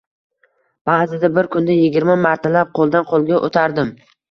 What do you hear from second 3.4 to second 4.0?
o`tardim